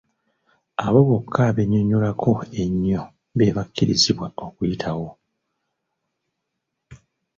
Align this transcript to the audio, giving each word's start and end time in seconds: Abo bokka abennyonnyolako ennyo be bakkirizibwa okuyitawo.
Abo 0.85 0.99
bokka 1.07 1.39
abennyonnyolako 1.49 2.31
ennyo 2.63 3.01
be 3.37 3.55
bakkirizibwa 3.55 4.27
okuyitawo. 4.45 5.09